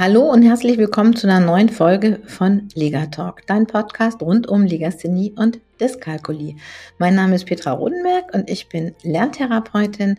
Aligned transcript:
Hallo 0.00 0.22
und 0.22 0.40
herzlich 0.40 0.78
willkommen 0.78 1.14
zu 1.14 1.26
einer 1.26 1.44
neuen 1.44 1.68
Folge 1.68 2.22
von 2.24 2.68
Lega 2.74 3.04
Talk, 3.08 3.46
dein 3.46 3.66
Podcast 3.66 4.22
rund 4.22 4.48
um 4.48 4.64
Legasthenie 4.64 5.34
und 5.36 5.60
Dyskalkulie. 5.78 6.56
Mein 6.96 7.14
Name 7.14 7.34
ist 7.34 7.44
Petra 7.44 7.72
Rodenberg 7.72 8.32
und 8.32 8.48
ich 8.48 8.70
bin 8.70 8.94
Lerntherapeutin 9.02 10.16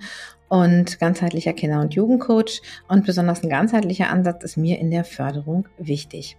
und 0.51 0.99
ganzheitlicher 0.99 1.53
Kinder- 1.53 1.79
und 1.79 1.93
Jugendcoach. 1.93 2.61
Und 2.89 3.05
besonders 3.05 3.41
ein 3.41 3.49
ganzheitlicher 3.49 4.09
Ansatz 4.09 4.43
ist 4.43 4.57
mir 4.57 4.79
in 4.79 4.91
der 4.91 5.05
Förderung 5.05 5.65
wichtig. 5.77 6.35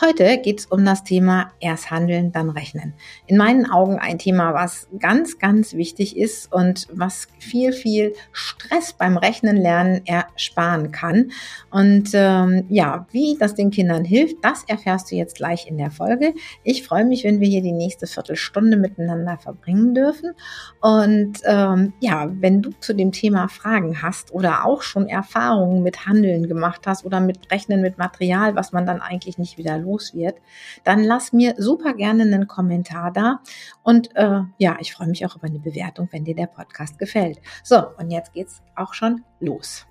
Heute 0.00 0.38
geht 0.38 0.58
es 0.58 0.66
um 0.66 0.84
das 0.84 1.04
Thema 1.04 1.52
erst 1.60 1.92
handeln, 1.92 2.32
dann 2.32 2.50
rechnen. 2.50 2.92
In 3.28 3.36
meinen 3.36 3.70
Augen 3.70 4.00
ein 4.00 4.18
Thema, 4.18 4.52
was 4.52 4.88
ganz, 4.98 5.38
ganz 5.38 5.74
wichtig 5.74 6.16
ist 6.16 6.52
und 6.52 6.88
was 6.90 7.28
viel, 7.38 7.72
viel 7.72 8.14
Stress 8.32 8.94
beim 8.94 9.16
Rechnen 9.16 9.56
lernen 9.56 10.04
ersparen 10.06 10.90
kann. 10.90 11.30
Und 11.70 12.10
ähm, 12.14 12.64
ja, 12.68 13.06
wie 13.12 13.36
das 13.38 13.54
den 13.54 13.70
Kindern 13.70 14.04
hilft, 14.04 14.38
das 14.42 14.64
erfährst 14.66 15.12
du 15.12 15.14
jetzt 15.14 15.36
gleich 15.36 15.68
in 15.68 15.78
der 15.78 15.92
Folge. 15.92 16.34
Ich 16.64 16.84
freue 16.84 17.04
mich, 17.04 17.22
wenn 17.22 17.38
wir 17.38 17.46
hier 17.46 17.62
die 17.62 17.70
nächste 17.70 18.08
Viertelstunde 18.08 18.76
miteinander 18.76 19.38
verbringen 19.38 19.94
dürfen. 19.94 20.32
Und 20.80 21.38
ähm, 21.44 21.92
ja, 22.00 22.28
wenn 22.40 22.60
du 22.60 22.70
zu 22.80 22.92
dem 22.92 23.12
Thema 23.12 23.51
Fragen 23.52 24.02
hast 24.02 24.32
oder 24.32 24.64
auch 24.64 24.82
schon 24.82 25.08
Erfahrungen 25.08 25.82
mit 25.82 26.06
Handeln 26.06 26.48
gemacht 26.48 26.86
hast 26.86 27.04
oder 27.04 27.20
mit 27.20 27.50
Rechnen 27.50 27.82
mit 27.82 27.98
Material, 27.98 28.56
was 28.56 28.72
man 28.72 28.86
dann 28.86 29.00
eigentlich 29.00 29.38
nicht 29.38 29.58
wieder 29.58 29.78
los 29.78 30.14
wird, 30.14 30.38
dann 30.84 31.04
lass 31.04 31.32
mir 31.32 31.54
super 31.58 31.94
gerne 31.94 32.22
einen 32.22 32.48
Kommentar 32.48 33.12
da. 33.12 33.40
Und 33.82 34.14
äh, 34.16 34.40
ja, 34.58 34.76
ich 34.80 34.92
freue 34.92 35.08
mich 35.08 35.24
auch 35.26 35.36
über 35.36 35.46
eine 35.46 35.60
Bewertung, 35.60 36.08
wenn 36.10 36.24
dir 36.24 36.34
der 36.34 36.46
Podcast 36.46 36.98
gefällt. 36.98 37.38
So, 37.62 37.82
und 37.98 38.10
jetzt 38.10 38.32
geht's 38.32 38.62
auch 38.74 38.94
schon 38.94 39.22
los. 39.40 39.86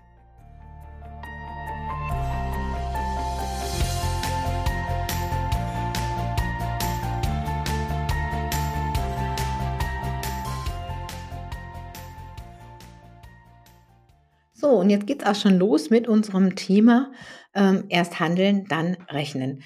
So, 14.61 14.69
und 14.69 14.91
jetzt 14.91 15.07
geht's 15.07 15.25
auch 15.25 15.33
schon 15.33 15.57
los 15.57 15.89
mit 15.89 16.07
unserem 16.07 16.55
Thema 16.55 17.11
ähm, 17.55 17.85
erst 17.89 18.19
handeln, 18.19 18.65
dann 18.69 18.95
rechnen. 19.09 19.63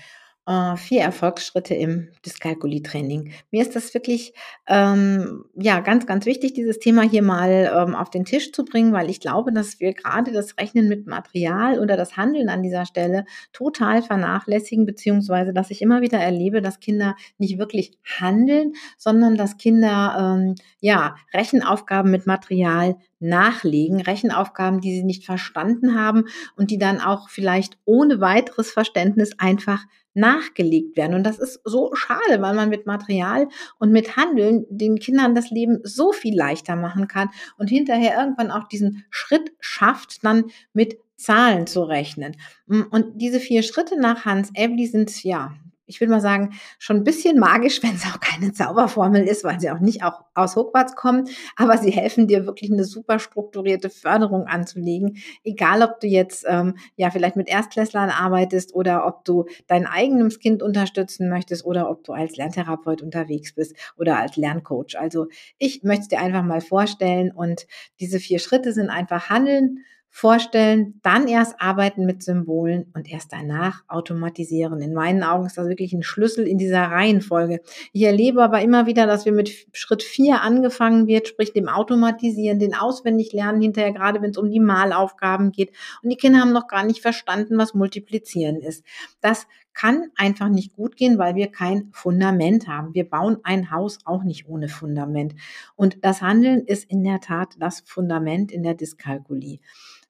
Äh, 0.47 0.77
vier 0.77 1.01
Erfolgsschritte 1.01 1.73
im 1.73 2.11
Dyskalkulie-Training. 2.25 3.33
Mir 3.51 3.61
ist 3.61 3.75
das 3.75 3.93
wirklich 3.93 4.33
ähm, 4.67 5.43
ja 5.55 5.81
ganz, 5.81 6.05
ganz 6.05 6.25
wichtig, 6.25 6.53
dieses 6.53 6.79
Thema 6.79 7.01
hier 7.01 7.23
mal 7.23 7.73
ähm, 7.75 7.93
auf 7.93 8.09
den 8.09 8.23
Tisch 8.23 8.53
zu 8.53 8.63
bringen, 8.63 8.93
weil 8.93 9.09
ich 9.09 9.19
glaube, 9.19 9.51
dass 9.51 9.81
wir 9.81 9.93
gerade 9.93 10.31
das 10.31 10.55
Rechnen 10.57 10.87
mit 10.87 11.07
Material 11.07 11.79
oder 11.79 11.97
das 11.97 12.15
Handeln 12.15 12.47
an 12.47 12.63
dieser 12.63 12.85
Stelle 12.85 13.25
total 13.51 14.01
vernachlässigen, 14.01 14.85
beziehungsweise 14.85 15.51
dass 15.51 15.71
ich 15.71 15.81
immer 15.81 16.01
wieder 16.01 16.19
erlebe, 16.19 16.61
dass 16.61 16.79
Kinder 16.79 17.15
nicht 17.37 17.57
wirklich 17.57 17.97
handeln, 18.03 18.73
sondern 18.97 19.35
dass 19.35 19.57
Kinder 19.57 20.37
ähm, 20.37 20.55
ja 20.79 21.15
Rechenaufgaben 21.33 22.11
mit 22.11 22.27
Material 22.27 22.95
nachlegen, 23.19 24.01
Rechenaufgaben, 24.01 24.81
die 24.81 24.95
sie 24.95 25.03
nicht 25.03 25.25
verstanden 25.25 25.99
haben 25.99 26.25
und 26.55 26.71
die 26.71 26.77
dann 26.77 26.99
auch 26.99 27.29
vielleicht 27.29 27.77
ohne 27.85 28.19
weiteres 28.19 28.71
Verständnis 28.71 29.31
einfach 29.37 29.83
nachgelegt 30.13 30.95
werden. 30.97 31.13
Und 31.13 31.23
das 31.23 31.39
ist 31.39 31.59
so 31.63 31.93
schade, 31.93 32.41
weil 32.41 32.55
man 32.55 32.69
mit 32.69 32.85
Material 32.85 33.47
und 33.79 33.91
mit 33.91 34.15
Handeln 34.15 34.65
den 34.69 34.97
Kindern 34.97 35.35
das 35.35 35.49
Leben 35.49 35.79
so 35.83 36.11
viel 36.11 36.35
leichter 36.35 36.75
machen 36.75 37.07
kann 37.07 37.29
und 37.57 37.69
hinterher 37.69 38.17
irgendwann 38.17 38.51
auch 38.51 38.67
diesen 38.67 39.05
Schritt 39.09 39.51
schafft, 39.59 40.23
dann 40.23 40.45
mit 40.73 40.97
Zahlen 41.17 41.67
zu 41.67 41.83
rechnen. 41.83 42.37
Und 42.67 43.21
diese 43.21 43.39
vier 43.39 43.63
Schritte 43.63 43.99
nach 43.99 44.25
Hans 44.25 44.51
Evely 44.53 44.87
sind 44.87 45.23
ja 45.23 45.53
ich 45.85 46.01
will 46.01 46.07
mal 46.07 46.21
sagen, 46.21 46.53
schon 46.79 46.97
ein 46.97 47.03
bisschen 47.03 47.39
magisch, 47.39 47.81
wenn 47.83 47.95
es 47.95 48.05
auch 48.05 48.19
keine 48.19 48.53
Zauberformel 48.53 49.23
ist, 49.23 49.43
weil 49.43 49.59
sie 49.59 49.71
auch 49.71 49.79
nicht 49.79 50.03
auch 50.03 50.25
aus 50.33 50.55
Hogwarts 50.55 50.95
kommen, 50.95 51.27
aber 51.55 51.77
sie 51.77 51.91
helfen 51.91 52.27
dir 52.27 52.45
wirklich 52.45 52.71
eine 52.71 52.83
super 52.83 53.19
strukturierte 53.19 53.89
Förderung 53.89 54.47
anzulegen, 54.47 55.17
egal 55.43 55.81
ob 55.81 55.99
du 55.99 56.07
jetzt 56.07 56.45
ähm, 56.47 56.77
ja 56.95 57.09
vielleicht 57.11 57.35
mit 57.35 57.49
Erstklässlern 57.49 58.09
arbeitest 58.09 58.73
oder 58.73 59.05
ob 59.07 59.25
du 59.25 59.45
dein 59.67 59.85
eigenes 59.85 60.39
Kind 60.39 60.63
unterstützen 60.63 61.29
möchtest 61.29 61.65
oder 61.65 61.89
ob 61.89 62.03
du 62.03 62.13
als 62.13 62.37
Lerntherapeut 62.37 63.01
unterwegs 63.01 63.53
bist 63.53 63.75
oder 63.97 64.19
als 64.19 64.35
Lerncoach. 64.35 64.97
Also 64.99 65.27
ich 65.57 65.83
möchte 65.83 66.03
es 66.03 66.07
dir 66.09 66.19
einfach 66.19 66.43
mal 66.43 66.61
vorstellen 66.61 67.31
und 67.31 67.67
diese 67.99 68.19
vier 68.19 68.39
Schritte 68.39 68.73
sind 68.73 68.89
einfach 68.89 69.29
Handeln, 69.29 69.79
vorstellen, 70.15 70.97
dann 71.03 71.27
erst 71.27 71.59
arbeiten 71.59 72.05
mit 72.05 72.23
Symbolen 72.23 72.89
und 72.93 73.11
erst 73.11 73.33
danach 73.33 73.83
automatisieren. 73.89 74.79
In 74.79 74.93
meinen 74.93 75.23
Augen 75.23 75.45
ist 75.45 75.57
das 75.57 75.67
wirklich 75.67 75.91
ein 75.91 76.03
Schlüssel 76.03 76.47
in 76.47 76.57
dieser 76.57 76.83
Reihenfolge. 76.83 77.59
Ich 77.91 78.03
erlebe 78.03 78.41
aber 78.41 78.61
immer 78.61 78.85
wieder, 78.85 79.07
dass 79.07 79.25
wir 79.25 79.33
mit 79.33 79.67
Schritt 79.73 80.03
vier 80.03 80.41
angefangen 80.41 81.07
wird, 81.07 81.27
sprich 81.27 81.51
dem 81.51 81.67
Automatisieren, 81.67 82.59
den 82.59 82.75
Auswendiglernen 82.75 83.61
hinterher, 83.61 83.91
gerade 83.91 84.21
wenn 84.21 84.29
es 84.29 84.37
um 84.37 84.49
die 84.49 84.61
Malaufgaben 84.61 85.51
geht. 85.51 85.73
Und 86.01 86.09
die 86.09 86.15
Kinder 86.15 86.39
haben 86.39 86.53
noch 86.53 86.69
gar 86.69 86.85
nicht 86.85 87.01
verstanden, 87.01 87.57
was 87.57 87.73
Multiplizieren 87.73 88.61
ist. 88.61 88.85
Das 89.19 89.47
kann 89.73 90.11
einfach 90.15 90.47
nicht 90.47 90.73
gut 90.73 90.95
gehen, 90.95 91.17
weil 91.17 91.35
wir 91.35 91.51
kein 91.51 91.89
Fundament 91.91 92.69
haben. 92.69 92.93
Wir 92.93 93.09
bauen 93.09 93.39
ein 93.43 93.69
Haus 93.69 93.99
auch 94.05 94.23
nicht 94.23 94.47
ohne 94.47 94.69
Fundament. 94.69 95.35
Und 95.75 95.97
das 96.05 96.21
Handeln 96.21 96.65
ist 96.65 96.89
in 96.89 97.03
der 97.03 97.19
Tat 97.19 97.55
das 97.59 97.81
Fundament 97.85 98.53
in 98.53 98.63
der 98.63 98.75
Dyskalkulie. 98.75 99.59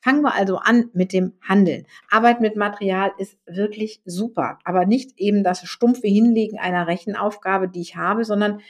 Fangen 0.05 0.21
wir 0.21 0.35
also 0.35 0.57
an 0.57 0.91
mit 0.93 1.13
dem 1.13 1.33
Handeln. 1.41 1.87
Arbeit 2.11 2.39
mit 2.39 2.55
Material 2.55 3.11
ist 3.17 3.39
wirklich 3.47 4.03
super, 4.05 4.59
aber 4.63 4.85
nicht 4.85 5.17
eben 5.17 5.43
das 5.43 5.67
stumpfe 5.67 6.05
Hinlegen 6.05 6.59
einer 6.59 6.85
Rechenaufgabe, 6.85 7.67
die 7.67 7.81
ich 7.81 7.95
habe, 7.95 8.23
sondern 8.23 8.61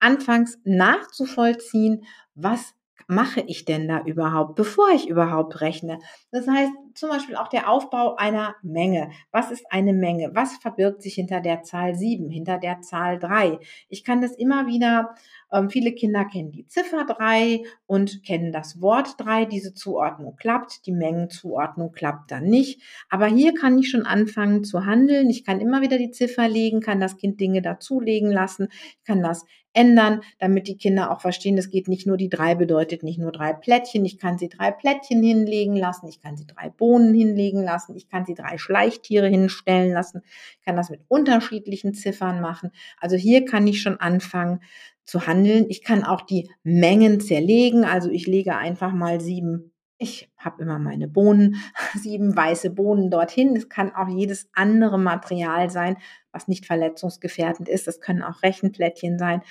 anfangs 0.00 0.58
nachzuvollziehen, 0.64 2.04
was 2.34 2.74
mache 3.14 3.42
ich 3.46 3.64
denn 3.64 3.88
da 3.88 4.02
überhaupt, 4.04 4.54
bevor 4.54 4.90
ich 4.90 5.08
überhaupt 5.08 5.60
rechne? 5.60 5.98
Das 6.30 6.46
heißt 6.48 6.72
zum 6.94 7.10
Beispiel 7.10 7.36
auch 7.36 7.48
der 7.48 7.70
Aufbau 7.70 8.16
einer 8.16 8.54
Menge. 8.62 9.10
Was 9.30 9.50
ist 9.50 9.64
eine 9.70 9.92
Menge? 9.92 10.30
Was 10.34 10.56
verbirgt 10.56 11.02
sich 11.02 11.14
hinter 11.14 11.40
der 11.40 11.62
Zahl 11.62 11.94
7, 11.94 12.30
hinter 12.30 12.58
der 12.58 12.80
Zahl 12.80 13.18
3? 13.18 13.58
Ich 13.88 14.04
kann 14.04 14.20
das 14.20 14.32
immer 14.32 14.66
wieder, 14.66 15.14
ähm, 15.52 15.70
viele 15.70 15.92
Kinder 15.92 16.24
kennen 16.24 16.52
die 16.52 16.66
Ziffer 16.66 17.04
3 17.04 17.62
und 17.86 18.22
kennen 18.24 18.52
das 18.52 18.80
Wort 18.80 19.14
3. 19.18 19.46
Diese 19.46 19.74
Zuordnung 19.74 20.36
klappt, 20.36 20.86
die 20.86 20.92
Mengenzuordnung 20.92 21.92
klappt 21.92 22.30
dann 22.30 22.44
nicht. 22.44 22.82
Aber 23.08 23.26
hier 23.26 23.54
kann 23.54 23.78
ich 23.78 23.90
schon 23.90 24.06
anfangen 24.06 24.64
zu 24.64 24.84
handeln. 24.84 25.30
Ich 25.30 25.44
kann 25.44 25.60
immer 25.60 25.80
wieder 25.80 25.98
die 25.98 26.10
Ziffer 26.10 26.48
legen, 26.48 26.80
kann 26.80 27.00
das 27.00 27.16
Kind 27.16 27.40
Dinge 27.40 27.62
dazulegen 27.62 28.30
lassen, 28.30 28.68
kann 29.04 29.22
das 29.22 29.44
ändern, 29.72 30.20
damit 30.38 30.68
die 30.68 30.76
Kinder 30.76 31.10
auch 31.10 31.20
verstehen, 31.20 31.58
es 31.58 31.70
geht 31.70 31.88
nicht 31.88 32.06
nur 32.06 32.16
die 32.16 32.28
drei 32.28 32.54
bedeutet 32.54 33.02
nicht 33.02 33.18
nur 33.18 33.32
drei 33.32 33.52
Plättchen, 33.52 34.04
ich 34.04 34.18
kann 34.18 34.38
sie 34.38 34.48
drei 34.48 34.70
Plättchen 34.70 35.22
hinlegen 35.22 35.76
lassen, 35.76 36.08
ich 36.08 36.20
kann 36.20 36.36
sie 36.36 36.46
drei 36.46 36.68
Bohnen 36.68 37.14
hinlegen 37.14 37.62
lassen, 37.62 37.96
ich 37.96 38.08
kann 38.08 38.26
sie 38.26 38.34
drei 38.34 38.58
Schleichtiere 38.58 39.28
hinstellen 39.28 39.92
lassen, 39.92 40.22
ich 40.58 40.64
kann 40.64 40.76
das 40.76 40.90
mit 40.90 41.00
unterschiedlichen 41.08 41.94
Ziffern 41.94 42.40
machen. 42.40 42.70
Also 43.00 43.16
hier 43.16 43.44
kann 43.44 43.66
ich 43.66 43.80
schon 43.80 43.98
anfangen 43.98 44.60
zu 45.04 45.26
handeln. 45.26 45.66
Ich 45.68 45.82
kann 45.82 46.04
auch 46.04 46.22
die 46.22 46.48
Mengen 46.62 47.20
zerlegen, 47.20 47.84
also 47.84 48.08
ich 48.08 48.26
lege 48.26 48.56
einfach 48.56 48.92
mal 48.92 49.20
sieben 49.20 49.71
ich 50.02 50.28
habe 50.36 50.62
immer 50.62 50.78
meine 50.78 51.08
Bohnen, 51.08 51.56
sieben 51.94 52.36
weiße 52.36 52.70
Bohnen 52.70 53.10
dorthin. 53.10 53.56
Es 53.56 53.68
kann 53.68 53.94
auch 53.94 54.08
jedes 54.08 54.48
andere 54.52 54.98
Material 54.98 55.70
sein, 55.70 55.96
was 56.32 56.48
nicht 56.48 56.66
verletzungsgefährdend 56.66 57.68
ist. 57.68 57.86
Das 57.86 58.00
können 58.00 58.22
auch 58.22 58.42
Rechenplättchen 58.42 59.18
sein. 59.18 59.42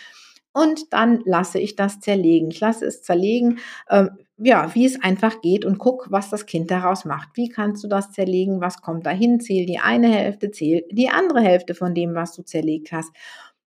Und 0.54 0.92
dann 0.92 1.22
lasse 1.24 1.60
ich 1.60 1.78
das 1.78 2.02
zerlegen. 2.02 2.52
Ich 2.52 2.60
lasse 2.60 2.86
es 2.86 3.02
zerlegen, 3.02 3.60
äh, 3.88 4.08
ja, 4.38 4.76
wie 4.76 4.86
es 4.86 5.02
einfach 5.02 5.40
geht 5.42 5.64
und 5.64 5.78
guck, 5.78 6.08
was 6.12 6.30
das 6.30 6.46
Kind 6.46 6.70
daraus 6.72 7.06
macht. 7.06 7.30
Wie 7.36 7.48
kannst 7.48 7.84
du 7.84 7.88
das 7.88 8.12
zerlegen? 8.12 8.60
Was 8.60 8.82
kommt 8.82 9.06
dahin? 9.06 9.40
Zähl 9.40 9.66
die 9.66 9.80
eine 9.80 10.10
Hälfte, 10.10 10.52
zähl 10.52 10.84
die 10.92 11.10
andere 11.10 11.40
Hälfte 11.40 11.74
von 11.74 11.94
dem, 11.94 12.16
was 12.16 12.36
du 12.36 12.44
zerlegt 12.44 12.92
hast. 12.92 13.12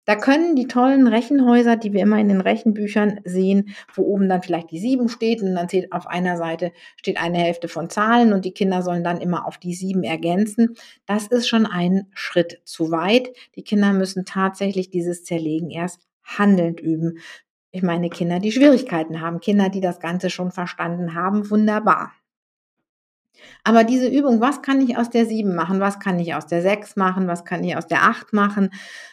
Da 0.04 0.16
können 0.16 0.54
die 0.54 0.66
tollen 0.66 1.06
Rechenhäuser, 1.06 1.76
die 1.76 1.92
wir 1.92 2.02
immer 2.02 2.18
in 2.18 2.28
den 2.28 2.40
Rechenbüchern 2.40 3.20
sehen, 3.24 3.74
wo 3.94 4.02
oben 4.02 4.28
dann 4.28 4.42
vielleicht 4.42 4.70
die 4.70 4.78
sieben 4.78 5.08
steht 5.08 5.42
und 5.42 5.54
dann 5.54 5.68
steht 5.68 5.92
auf 5.92 6.06
einer 6.06 6.36
Seite 6.36 6.72
steht 6.96 7.18
eine 7.18 7.38
Hälfte 7.38 7.68
von 7.68 7.88
Zahlen 7.88 8.32
und 8.32 8.44
die 8.44 8.52
Kinder 8.52 8.82
sollen 8.82 9.04
dann 9.04 9.20
immer 9.20 9.46
auf 9.46 9.58
die 9.58 9.74
sieben 9.74 10.02
ergänzen. 10.02 10.76
Das 11.06 11.26
ist 11.26 11.48
schon 11.48 11.66
ein 11.66 12.06
Schritt 12.12 12.60
zu 12.64 12.90
weit. 12.90 13.30
Die 13.56 13.62
Kinder 13.62 13.92
müssen 13.92 14.24
tatsächlich 14.24 14.90
dieses 14.90 15.24
Zerlegen 15.24 15.70
erst 15.70 16.00
handelnd 16.22 16.80
üben. 16.80 17.18
Ich 17.70 17.82
meine 17.82 18.08
Kinder, 18.08 18.40
die 18.40 18.52
Schwierigkeiten 18.52 19.20
haben, 19.20 19.40
Kinder, 19.40 19.68
die 19.68 19.80
das 19.80 20.00
Ganze 20.00 20.30
schon 20.30 20.52
verstanden 20.52 21.14
haben, 21.14 21.50
wunderbar. 21.50 22.12
Aber 23.62 23.84
diese 23.84 24.08
Übung, 24.08 24.40
was 24.40 24.62
kann 24.62 24.80
ich 24.80 24.96
aus 24.96 25.10
der 25.10 25.26
7 25.26 25.54
machen, 25.54 25.80
was 25.80 25.98
kann 25.98 26.18
ich 26.18 26.34
aus 26.34 26.46
der 26.46 26.62
6 26.62 26.96
machen, 26.96 27.26
was 27.26 27.44
kann 27.44 27.64
ich 27.64 27.76
aus 27.76 27.86
der 27.86 28.02
8 28.02 28.32
machen, 28.32 28.70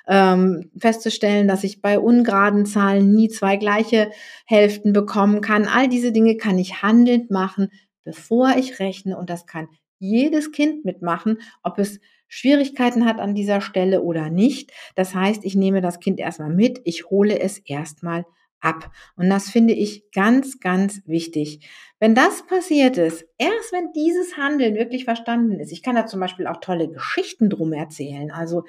ähm, 0.08 0.70
festzustellen, 0.78 1.48
dass 1.48 1.64
ich 1.64 1.82
bei 1.82 2.00
ungeraden 2.00 2.66
Zahlen 2.66 3.14
nie 3.14 3.30
zwei 3.30 3.58
gleiche 3.58 4.12
Hälften 4.46 4.94
bekommen 4.94 5.42
kann. 5.42 5.68
All 5.68 5.88
diese 5.88 6.12
Dinge 6.12 6.38
kann 6.38 6.60
ich 6.60 6.82
handelnd 6.82 7.32
machen, 7.32 7.70
bevor 8.04 8.56
ich 8.58 8.80
rechne. 8.80 9.18
Und 9.18 9.30
das 9.30 9.46
kann 9.46 9.68
jedes 10.00 10.52
Kind 10.52 10.84
mitmachen, 10.84 11.38
ob 11.64 11.78
es 11.78 12.00
Schwierigkeiten 12.28 13.06
hat 13.06 13.20
an 13.20 13.36
dieser 13.36 13.62
Stelle 13.62 14.02
oder 14.02 14.30
nicht. 14.30 14.72
Das 14.96 15.14
heißt, 15.14 15.44
ich 15.44 15.56
nehme 15.56 15.82
das 15.82 16.00
Kind 16.00 16.20
erstmal 16.20 16.50
mit, 16.50 16.82
ich 16.86 17.10
hole 17.10 17.38
es 17.40 17.58
erstmal 17.58 18.26
ab. 18.62 18.92
Und 19.16 19.30
das 19.30 19.50
finde 19.50 19.74
ich 19.74 20.12
ganz, 20.12 20.60
ganz 20.60 21.02
wichtig. 21.06 21.68
Wenn 22.00 22.16
das 22.16 22.46
passiert 22.48 22.98
ist, 22.98 23.26
erst 23.38 23.74
wenn 23.74 23.92
dieses 23.94 24.38
Handeln 24.38 24.76
wirklich 24.76 25.06
verstanden 25.06 25.60
ist, 25.60 25.72
ich 25.72 25.84
kann 25.84 25.96
da 25.96 26.06
zum 26.06 26.20
Beispiel 26.20 26.48
auch 26.48 26.58
tolle 26.58 26.90
Geschichten 26.90 27.50
drum 27.50 27.74
erzählen. 27.74 28.32
Also 28.32 28.64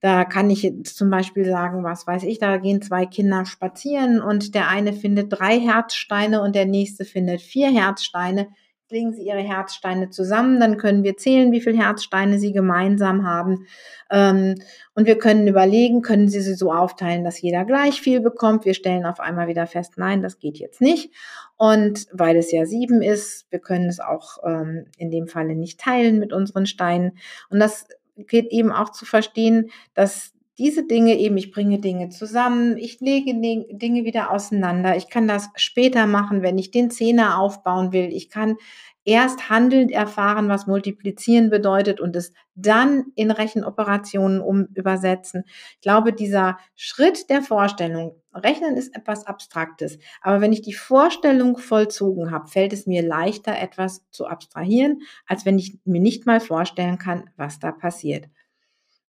da 0.00 0.24
kann 0.24 0.48
ich 0.48 0.62
jetzt 0.62 0.96
zum 0.96 1.10
Beispiel 1.10 1.44
sagen, 1.44 1.82
was 1.82 2.06
weiß 2.06 2.22
ich, 2.22 2.38
da 2.38 2.56
gehen 2.58 2.82
zwei 2.82 3.04
Kinder 3.04 3.44
spazieren 3.46 4.20
und 4.20 4.54
der 4.54 4.68
eine 4.68 4.92
findet 4.92 5.32
drei 5.32 5.58
Herzsteine 5.58 6.40
und 6.40 6.54
der 6.54 6.66
nächste 6.66 7.04
findet 7.04 7.40
vier 7.40 7.70
Herzsteine 7.70 8.48
legen 8.90 9.12
Sie 9.12 9.22
Ihre 9.22 9.40
Herzsteine 9.40 10.10
zusammen, 10.10 10.60
dann 10.60 10.78
können 10.78 11.04
wir 11.04 11.16
zählen, 11.16 11.52
wie 11.52 11.60
viele 11.60 11.78
Herzsteine 11.78 12.38
Sie 12.38 12.52
gemeinsam 12.52 13.26
haben. 13.26 13.66
Ähm, 14.10 14.54
und 14.94 15.06
wir 15.06 15.18
können 15.18 15.46
überlegen, 15.46 16.02
können 16.02 16.28
Sie 16.28 16.40
sie 16.40 16.54
so 16.54 16.72
aufteilen, 16.72 17.24
dass 17.24 17.40
jeder 17.40 17.64
gleich 17.64 18.00
viel 18.00 18.20
bekommt. 18.20 18.64
Wir 18.64 18.74
stellen 18.74 19.04
auf 19.04 19.20
einmal 19.20 19.48
wieder 19.48 19.66
fest, 19.66 19.94
nein, 19.96 20.22
das 20.22 20.38
geht 20.38 20.58
jetzt 20.58 20.80
nicht. 20.80 21.12
Und 21.56 22.06
weil 22.12 22.36
es 22.36 22.50
ja 22.50 22.64
sieben 22.64 23.02
ist, 23.02 23.46
wir 23.50 23.58
können 23.58 23.88
es 23.88 24.00
auch 24.00 24.38
ähm, 24.44 24.86
in 24.96 25.10
dem 25.10 25.28
Falle 25.28 25.54
nicht 25.54 25.80
teilen 25.80 26.18
mit 26.18 26.32
unseren 26.32 26.66
Steinen. 26.66 27.18
Und 27.50 27.60
das 27.60 27.86
geht 28.16 28.50
eben 28.50 28.72
auch 28.72 28.90
zu 28.90 29.04
verstehen, 29.04 29.70
dass 29.94 30.32
diese 30.58 30.84
Dinge 30.84 31.16
eben, 31.16 31.36
ich 31.36 31.52
bringe 31.52 31.78
Dinge 31.78 32.08
zusammen, 32.08 32.76
ich 32.76 33.00
lege 33.00 33.32
Dinge 33.32 34.04
wieder 34.04 34.32
auseinander. 34.32 34.96
Ich 34.96 35.08
kann 35.08 35.28
das 35.28 35.48
später 35.54 36.06
machen, 36.06 36.42
wenn 36.42 36.58
ich 36.58 36.72
den 36.72 36.90
Zehner 36.90 37.38
aufbauen 37.38 37.92
will. 37.92 38.12
Ich 38.12 38.28
kann 38.28 38.56
erst 39.04 39.48
handelnd 39.48 39.90
erfahren, 39.90 40.48
was 40.48 40.66
multiplizieren 40.66 41.48
bedeutet 41.48 42.00
und 42.00 42.14
es 42.14 42.32
dann 42.54 43.06
in 43.14 43.30
Rechenoperationen 43.30 44.40
um 44.40 44.66
übersetzen. 44.74 45.44
Ich 45.76 45.80
glaube, 45.80 46.12
dieser 46.12 46.58
Schritt 46.74 47.30
der 47.30 47.40
Vorstellung, 47.40 48.20
Rechnen 48.34 48.76
ist 48.76 48.94
etwas 48.94 49.26
Abstraktes, 49.26 49.98
aber 50.20 50.40
wenn 50.40 50.52
ich 50.52 50.60
die 50.60 50.74
Vorstellung 50.74 51.56
vollzogen 51.56 52.30
habe, 52.32 52.48
fällt 52.48 52.72
es 52.72 52.86
mir 52.86 53.02
leichter, 53.02 53.58
etwas 53.58 54.04
zu 54.10 54.26
abstrahieren, 54.26 55.00
als 55.26 55.46
wenn 55.46 55.58
ich 55.58 55.78
mir 55.84 56.00
nicht 56.00 56.26
mal 56.26 56.40
vorstellen 56.40 56.98
kann, 56.98 57.30
was 57.36 57.58
da 57.58 57.72
passiert. 57.72 58.26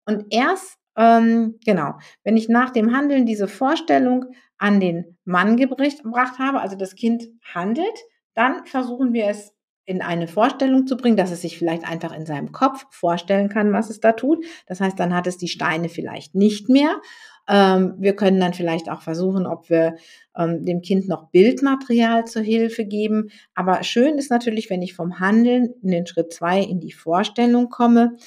Und 0.06 0.26
erst 0.30 0.78
ähm, 0.98 1.60
genau. 1.64 1.94
Wenn 2.24 2.36
ich 2.36 2.50
nach 2.50 2.72
dem 2.72 2.94
Handeln 2.94 3.26
diese 3.26 3.48
Vorstellung 3.48 4.26
an 4.58 4.80
den 4.80 5.18
Mann 5.24 5.56
gebracht 5.56 6.40
habe, 6.40 6.60
also 6.60 6.76
das 6.76 6.96
Kind 6.96 7.28
handelt, 7.54 7.98
dann 8.34 8.66
versuchen 8.66 9.14
wir 9.14 9.28
es 9.28 9.54
in 9.86 10.02
eine 10.02 10.28
Vorstellung 10.28 10.86
zu 10.86 10.98
bringen, 10.98 11.16
dass 11.16 11.32
es 11.32 11.42
sich 11.42 11.58
vielleicht 11.58 11.88
einfach 11.88 12.14
in 12.14 12.26
seinem 12.26 12.52
Kopf 12.52 12.86
vorstellen 12.90 13.48
kann, 13.48 13.72
was 13.72 13.90
es 13.90 14.02
da 14.02 14.12
tut. 14.12 14.44
Das 14.66 14.82
heißt, 14.82 15.00
dann 15.00 15.16
hat 15.16 15.28
es 15.28 15.38
die 15.38 15.48
Steine 15.48 15.88
vielleicht 15.88 16.36
nicht 16.36 16.68
mehr. 16.68 17.00
Ähm, 17.48 17.96
wir 17.98 18.14
können 18.14 18.42
dann 18.42 18.54
vielleicht 18.54 18.90
auch 18.90 19.02
versuchen, 19.02 19.46
ob 19.46 19.70
wir 19.70 19.96
ähm, 20.36 20.66
dem 20.66 20.82
Kind 20.82 21.08
noch 21.08 21.30
Bildmaterial 21.30 22.26
zur 22.26 22.42
Hilfe 22.42 22.86
geben. 22.86 23.30
Aber 23.56 23.84
schön 23.84 24.18
ist 24.18 24.30
natürlich, 24.30 24.70
wenn 24.70 24.82
ich 24.82 24.94
vom 24.94 25.22
Handeln 25.22 25.74
in 25.82 25.92
den 25.92 26.06
Schritt 26.06 26.34
zwei 26.34 26.60
in 26.60 26.82
die 26.82 26.92
Vorstellung 26.92 27.70
komme 27.70 28.18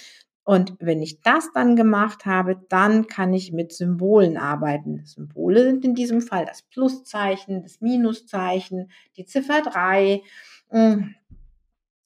und 0.45 0.75
wenn 0.81 1.03
ich 1.03 1.21
das 1.21 1.53
dann 1.53 1.77
gemacht 1.77 2.27
habe, 2.27 2.57
dann 2.69 3.07
kann 3.07 3.33
ich 3.35 3.53
mit 3.53 3.73
Symbolen 3.73 4.37
arbeiten. 4.37 5.05
Symbole 5.05 5.65
sind 5.65 5.85
in 5.85 5.95
diesem 5.95 6.23
Fall 6.23 6.47
das 6.47 6.63
Pluszeichen, 6.63 7.63
das 7.63 7.81
Minuszeichen, 7.81 8.91
die 9.17 9.27
Ziffer 9.27 9.63
3. 9.63 10.23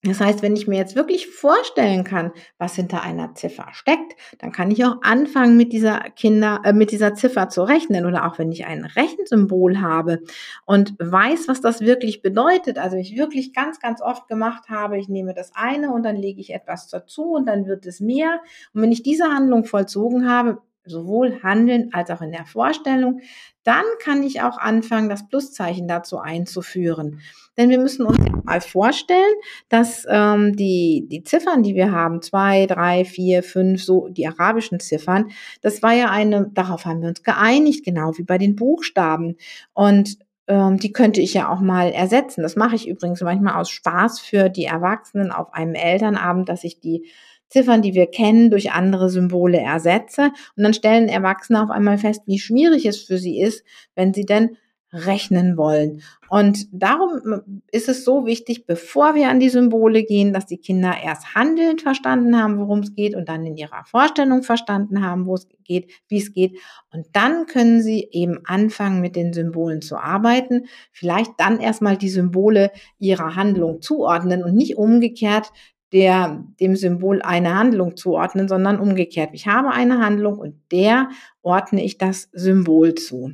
Das 0.04 0.20
heißt, 0.20 0.42
wenn 0.42 0.54
ich 0.54 0.68
mir 0.68 0.76
jetzt 0.76 0.96
wirklich 0.96 1.28
vorstellen 1.28 2.04
kann, 2.04 2.32
was 2.58 2.76
hinter 2.76 3.02
einer 3.02 3.34
Ziffer 3.34 3.68
steckt, 3.72 4.14
dann 4.38 4.52
kann 4.52 4.70
ich 4.70 4.84
auch 4.84 4.96
anfangen, 5.00 5.56
mit 5.56 5.72
dieser 5.72 5.98
Kinder, 6.10 6.60
äh, 6.64 6.74
mit 6.74 6.90
dieser 6.90 7.14
Ziffer 7.14 7.48
zu 7.48 7.62
rechnen. 7.62 8.04
Oder 8.04 8.26
auch 8.26 8.38
wenn 8.38 8.52
ich 8.52 8.66
ein 8.66 8.84
Rechensymbol 8.84 9.80
habe 9.80 10.20
und 10.66 10.94
weiß, 10.98 11.48
was 11.48 11.62
das 11.62 11.80
wirklich 11.80 12.20
bedeutet. 12.20 12.76
Also 12.76 12.98
ich 12.98 13.16
wirklich 13.16 13.54
ganz, 13.54 13.80
ganz 13.80 14.02
oft 14.02 14.28
gemacht 14.28 14.68
habe, 14.68 14.98
ich 14.98 15.08
nehme 15.08 15.32
das 15.32 15.52
eine 15.54 15.90
und 15.90 16.02
dann 16.02 16.16
lege 16.16 16.40
ich 16.40 16.52
etwas 16.52 16.88
dazu 16.88 17.30
und 17.30 17.46
dann 17.46 17.66
wird 17.66 17.86
es 17.86 18.00
mehr. 18.00 18.40
Und 18.74 18.82
wenn 18.82 18.92
ich 18.92 19.02
diese 19.02 19.24
Handlung 19.24 19.64
vollzogen 19.64 20.28
habe, 20.28 20.58
sowohl 20.84 21.42
handeln 21.42 21.90
als 21.92 22.10
auch 22.10 22.20
in 22.20 22.32
der 22.32 22.46
Vorstellung, 22.46 23.20
dann 23.62 23.84
kann 24.02 24.22
ich 24.22 24.42
auch 24.42 24.58
anfangen, 24.58 25.08
das 25.08 25.26
Pluszeichen 25.28 25.88
dazu 25.88 26.18
einzuführen. 26.18 27.20
Denn 27.56 27.70
wir 27.70 27.78
müssen 27.78 28.04
uns 28.04 28.18
mal 28.44 28.60
vorstellen, 28.60 29.34
dass 29.68 30.06
ähm, 30.08 30.56
die, 30.56 31.06
die 31.08 31.22
Ziffern, 31.22 31.62
die 31.62 31.74
wir 31.74 31.92
haben, 31.92 32.20
zwei, 32.20 32.66
drei, 32.66 33.04
vier, 33.04 33.42
fünf, 33.42 33.82
so 33.82 34.08
die 34.08 34.26
arabischen 34.26 34.80
Ziffern, 34.80 35.30
das 35.62 35.82
war 35.82 35.92
ja 35.92 36.10
eine, 36.10 36.50
darauf 36.52 36.84
haben 36.84 37.00
wir 37.00 37.08
uns 37.08 37.22
geeinigt, 37.22 37.84
genau 37.84 38.12
wie 38.18 38.24
bei 38.24 38.38
den 38.38 38.56
Buchstaben. 38.56 39.36
Und 39.72 40.18
ähm, 40.46 40.78
die 40.78 40.92
könnte 40.92 41.20
ich 41.20 41.32
ja 41.32 41.48
auch 41.48 41.60
mal 41.60 41.90
ersetzen. 41.90 42.42
Das 42.42 42.56
mache 42.56 42.74
ich 42.74 42.88
übrigens 42.88 43.22
manchmal 43.22 43.54
aus 43.54 43.70
Spaß 43.70 44.20
für 44.20 44.48
die 44.48 44.64
Erwachsenen 44.64 45.32
auf 45.32 45.54
einem 45.54 45.74
Elternabend, 45.74 46.48
dass 46.48 46.64
ich 46.64 46.80
die 46.80 47.08
Ziffern, 47.54 47.82
die 47.82 47.94
wir 47.94 48.06
kennen, 48.06 48.50
durch 48.50 48.72
andere 48.72 49.10
Symbole 49.10 49.60
ersetze. 49.60 50.32
Und 50.56 50.64
dann 50.64 50.74
stellen 50.74 51.08
Erwachsene 51.08 51.62
auf 51.62 51.70
einmal 51.70 51.98
fest, 51.98 52.22
wie 52.26 52.40
schwierig 52.40 52.84
es 52.84 53.00
für 53.00 53.16
sie 53.16 53.40
ist, 53.40 53.64
wenn 53.94 54.12
sie 54.12 54.26
denn 54.26 54.56
rechnen 54.92 55.56
wollen. 55.56 56.02
Und 56.28 56.66
darum 56.72 57.42
ist 57.70 57.88
es 57.88 58.04
so 58.04 58.26
wichtig, 58.26 58.66
bevor 58.66 59.14
wir 59.14 59.28
an 59.28 59.38
die 59.38 59.48
Symbole 59.48 60.02
gehen, 60.02 60.32
dass 60.32 60.46
die 60.46 60.58
Kinder 60.58 60.94
erst 61.02 61.34
handelnd 61.34 61.82
verstanden 61.82 62.40
haben, 62.40 62.58
worum 62.58 62.80
es 62.80 62.94
geht 62.94 63.14
und 63.14 63.28
dann 63.28 63.46
in 63.46 63.56
ihrer 63.56 63.84
Vorstellung 63.84 64.42
verstanden 64.42 65.04
haben, 65.04 65.26
wo 65.26 65.34
es 65.34 65.46
geht, 65.64 65.90
wie 66.08 66.18
es 66.18 66.32
geht. 66.32 66.58
Und 66.92 67.06
dann 67.12 67.46
können 67.46 67.82
sie 67.82 68.08
eben 68.10 68.40
anfangen, 68.44 69.00
mit 69.00 69.16
den 69.16 69.32
Symbolen 69.32 69.80
zu 69.80 69.96
arbeiten. 69.96 70.66
Vielleicht 70.92 71.32
dann 71.38 71.60
erstmal 71.60 71.96
die 71.96 72.08
Symbole 72.08 72.72
ihrer 72.98 73.36
Handlung 73.36 73.80
zuordnen 73.80 74.42
und 74.42 74.54
nicht 74.54 74.76
umgekehrt 74.76 75.52
der, 75.94 76.44
dem 76.58 76.74
Symbol 76.74 77.22
eine 77.22 77.54
Handlung 77.54 77.96
zuordnen, 77.96 78.48
sondern 78.48 78.80
umgekehrt. 78.80 79.30
Ich 79.32 79.46
habe 79.46 79.70
eine 79.70 80.00
Handlung 80.00 80.38
und 80.38 80.56
der 80.72 81.08
ordne 81.40 81.84
ich 81.84 81.98
das 81.98 82.28
Symbol 82.32 82.96
zu. 82.96 83.32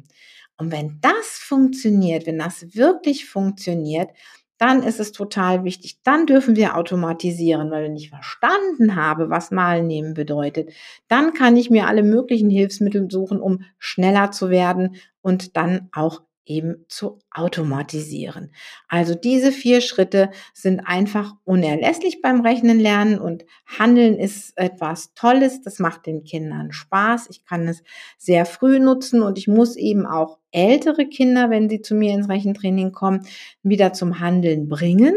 Und 0.59 0.71
wenn 0.71 0.99
das 1.00 1.38
funktioniert, 1.38 2.26
wenn 2.26 2.38
das 2.38 2.75
wirklich 2.75 3.26
funktioniert, 3.26 4.11
dann 4.59 4.83
ist 4.83 5.00
es 5.00 5.12
total 5.12 5.64
wichtig. 5.64 6.02
Dann 6.02 6.26
dürfen 6.26 6.55
wir 6.55 6.76
automatisieren, 6.76 7.71
weil 7.71 7.85
wenn 7.85 7.97
ich 7.97 8.11
verstanden 8.11 8.95
habe, 8.95 9.31
was 9.31 9.50
Malen 9.50 9.87
nehmen 9.87 10.12
bedeutet, 10.12 10.71
dann 11.09 11.33
kann 11.33 11.57
ich 11.57 11.71
mir 11.71 11.87
alle 11.87 12.02
möglichen 12.02 12.50
Hilfsmittel 12.50 13.11
suchen, 13.11 13.40
um 13.40 13.62
schneller 13.79 14.33
zu 14.33 14.50
werden 14.50 14.97
und 15.23 15.57
dann 15.57 15.88
auch 15.93 16.21
eben 16.47 16.85
zu 16.88 17.20
automatisieren. 17.30 18.52
Also 18.88 19.14
diese 19.14 19.52
vier 19.52 19.80
Schritte 19.80 20.30
sind 20.52 20.80
einfach 20.80 21.35
unerlässlich 21.44 22.23
beim 22.23 22.40
Rechnen 22.40 22.80
lernen 22.80 23.18
und 23.18 23.44
Handeln 23.66 24.18
ist 24.18 24.56
etwas 24.56 25.14
Tolles. 25.14 25.62
Das 25.62 25.78
macht 25.78 26.06
den 26.06 26.25
Kindern 26.25 26.73
Spaß. 26.73 27.28
Ich 27.30 27.44
kann 27.44 27.68
es 27.68 27.82
sehr 28.18 28.47
früh 28.47 28.80
nutzen 28.80 29.23
und 29.23 29.38
ich 29.38 29.49
muss 29.49 29.76
eben 29.76 30.06
auch 30.06 30.38
ältere 30.52 31.06
Kinder, 31.06 31.50
wenn 31.50 31.68
sie 31.68 31.80
zu 31.80 31.94
mir 31.94 32.12
ins 32.12 32.28
Rechentraining 32.28 32.92
kommen, 32.92 33.26
wieder 33.62 33.92
zum 33.92 34.18
Handeln 34.18 34.68
bringen, 34.68 35.14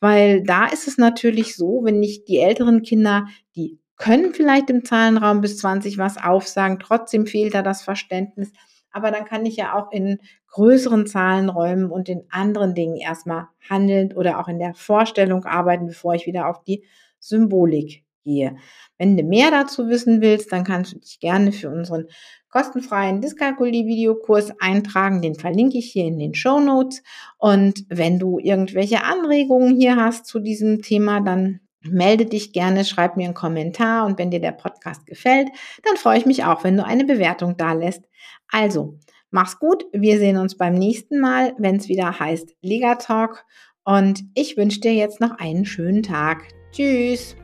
weil 0.00 0.42
da 0.42 0.66
ist 0.66 0.86
es 0.86 0.98
natürlich 0.98 1.56
so, 1.56 1.80
wenn 1.84 2.02
ich 2.02 2.24
die 2.24 2.38
älteren 2.38 2.82
Kinder, 2.82 3.26
die 3.56 3.78
können 3.96 4.34
vielleicht 4.34 4.70
im 4.70 4.84
Zahlenraum 4.84 5.40
bis 5.40 5.56
20 5.58 5.98
was 5.98 6.16
aufsagen, 6.16 6.78
trotzdem 6.78 7.26
fehlt 7.26 7.54
da 7.54 7.62
das 7.62 7.82
Verständnis 7.82 8.52
aber 8.94 9.10
dann 9.10 9.24
kann 9.24 9.44
ich 9.44 9.56
ja 9.56 9.74
auch 9.74 9.90
in 9.90 10.18
größeren 10.52 11.06
Zahlenräumen 11.06 11.90
und 11.90 12.08
in 12.08 12.22
anderen 12.30 12.74
Dingen 12.74 12.96
erstmal 12.96 13.48
handelnd 13.68 14.16
oder 14.16 14.38
auch 14.38 14.46
in 14.46 14.60
der 14.60 14.72
Vorstellung 14.74 15.44
arbeiten, 15.44 15.88
bevor 15.88 16.14
ich 16.14 16.26
wieder 16.26 16.48
auf 16.48 16.62
die 16.62 16.84
Symbolik 17.18 18.04
gehe. 18.22 18.56
Wenn 18.96 19.16
du 19.16 19.24
mehr 19.24 19.50
dazu 19.50 19.88
wissen 19.88 20.20
willst, 20.20 20.52
dann 20.52 20.62
kannst 20.62 20.92
du 20.92 20.98
dich 21.00 21.18
gerne 21.18 21.50
für 21.50 21.70
unseren 21.70 22.06
kostenfreien 22.48 23.20
Dyskalkulie-Videokurs 23.20 24.52
eintragen. 24.60 25.22
Den 25.22 25.34
verlinke 25.34 25.78
ich 25.78 25.90
hier 25.90 26.04
in 26.04 26.20
den 26.20 26.34
Show 26.34 26.60
Notes. 26.60 27.02
Und 27.38 27.84
wenn 27.88 28.20
du 28.20 28.38
irgendwelche 28.38 29.02
Anregungen 29.02 29.76
hier 29.76 29.96
hast 29.96 30.26
zu 30.26 30.38
diesem 30.38 30.82
Thema, 30.82 31.20
dann 31.20 31.60
melde 31.84 32.26
dich 32.26 32.52
gerne, 32.52 32.84
schreib 32.84 33.16
mir 33.16 33.24
einen 33.24 33.34
Kommentar 33.34 34.06
und 34.06 34.18
wenn 34.18 34.30
dir 34.30 34.40
der 34.40 34.52
Podcast 34.52 35.06
gefällt, 35.06 35.48
dann 35.82 35.96
freue 35.96 36.18
ich 36.18 36.26
mich 36.26 36.44
auch, 36.44 36.64
wenn 36.64 36.76
du 36.76 36.84
eine 36.84 37.04
Bewertung 37.04 37.56
da 37.56 37.72
lässt. 37.72 38.04
Also, 38.50 38.98
mach's 39.30 39.58
gut. 39.58 39.84
Wir 39.92 40.18
sehen 40.18 40.36
uns 40.36 40.56
beim 40.56 40.74
nächsten 40.74 41.20
Mal, 41.20 41.54
wenn 41.58 41.76
es 41.76 41.88
wieder 41.88 42.18
heißt 42.18 42.54
Liga 42.62 42.96
Talk. 42.96 43.44
Und 43.84 44.24
ich 44.34 44.56
wünsche 44.56 44.80
dir 44.80 44.94
jetzt 44.94 45.20
noch 45.20 45.38
einen 45.38 45.64
schönen 45.64 46.02
Tag. 46.02 46.42
Tschüss. 46.72 47.36